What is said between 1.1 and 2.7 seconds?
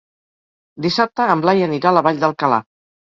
en Blai anirà a la Vall d'Alcalà.